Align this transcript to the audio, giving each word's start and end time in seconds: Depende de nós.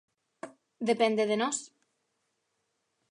Depende 0.89 1.23
de 1.31 1.35
nós. 1.41 1.57